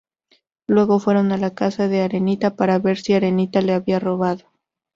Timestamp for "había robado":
3.75-4.45